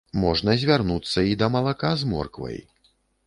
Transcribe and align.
Можна 0.19 0.55
звярнуцца 0.61 1.19
і 1.33 1.37
да 1.43 1.51
малака 1.55 1.91
з 2.05 2.09
морквай. 2.13 2.59